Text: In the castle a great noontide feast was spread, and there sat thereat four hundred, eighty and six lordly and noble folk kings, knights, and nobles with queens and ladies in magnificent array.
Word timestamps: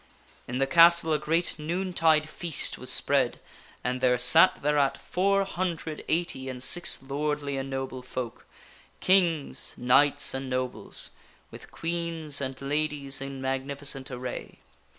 In 0.47 0.57
the 0.57 0.65
castle 0.65 1.13
a 1.13 1.19
great 1.19 1.59
noontide 1.59 2.27
feast 2.27 2.79
was 2.79 2.89
spread, 2.91 3.39
and 3.83 4.01
there 4.01 4.17
sat 4.17 4.63
thereat 4.63 4.97
four 4.99 5.43
hundred, 5.45 6.03
eighty 6.07 6.49
and 6.49 6.63
six 6.63 7.03
lordly 7.03 7.55
and 7.55 7.69
noble 7.69 8.01
folk 8.01 8.47
kings, 8.99 9.75
knights, 9.77 10.33
and 10.33 10.49
nobles 10.49 11.11
with 11.51 11.69
queens 11.69 12.41
and 12.41 12.59
ladies 12.63 13.21
in 13.21 13.41
magnificent 13.43 14.09
array. 14.09 14.57